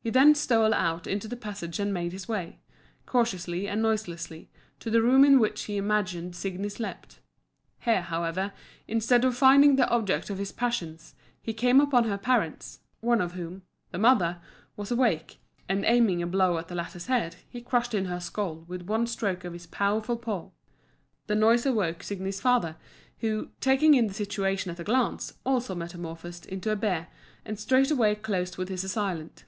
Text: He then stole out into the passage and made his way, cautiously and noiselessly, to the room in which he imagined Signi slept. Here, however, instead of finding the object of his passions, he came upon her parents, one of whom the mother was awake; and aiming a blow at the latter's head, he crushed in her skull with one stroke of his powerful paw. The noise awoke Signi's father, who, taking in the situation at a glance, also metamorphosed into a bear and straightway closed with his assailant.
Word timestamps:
He 0.00 0.10
then 0.10 0.36
stole 0.36 0.72
out 0.72 1.08
into 1.08 1.26
the 1.26 1.36
passage 1.36 1.80
and 1.80 1.92
made 1.92 2.12
his 2.12 2.28
way, 2.28 2.60
cautiously 3.06 3.66
and 3.66 3.82
noiselessly, 3.82 4.48
to 4.78 4.88
the 4.88 5.02
room 5.02 5.24
in 5.24 5.40
which 5.40 5.64
he 5.64 5.76
imagined 5.76 6.34
Signi 6.34 6.70
slept. 6.70 7.18
Here, 7.80 8.02
however, 8.02 8.52
instead 8.86 9.24
of 9.24 9.36
finding 9.36 9.74
the 9.74 9.88
object 9.88 10.30
of 10.30 10.38
his 10.38 10.52
passions, 10.52 11.16
he 11.42 11.52
came 11.52 11.80
upon 11.80 12.04
her 12.04 12.18
parents, 12.18 12.82
one 13.00 13.20
of 13.20 13.32
whom 13.32 13.62
the 13.90 13.98
mother 13.98 14.40
was 14.76 14.92
awake; 14.92 15.38
and 15.68 15.84
aiming 15.84 16.22
a 16.22 16.26
blow 16.28 16.56
at 16.56 16.68
the 16.68 16.76
latter's 16.76 17.06
head, 17.06 17.34
he 17.48 17.60
crushed 17.60 17.92
in 17.92 18.04
her 18.04 18.20
skull 18.20 18.64
with 18.68 18.82
one 18.82 19.08
stroke 19.08 19.42
of 19.42 19.54
his 19.54 19.66
powerful 19.66 20.16
paw. 20.16 20.50
The 21.26 21.34
noise 21.34 21.66
awoke 21.66 22.04
Signi's 22.04 22.40
father, 22.40 22.76
who, 23.22 23.48
taking 23.60 23.94
in 23.94 24.06
the 24.06 24.14
situation 24.14 24.70
at 24.70 24.78
a 24.78 24.84
glance, 24.84 25.34
also 25.44 25.74
metamorphosed 25.74 26.46
into 26.46 26.70
a 26.70 26.76
bear 26.76 27.08
and 27.44 27.58
straightway 27.58 28.14
closed 28.14 28.56
with 28.56 28.68
his 28.68 28.84
assailant. 28.84 29.42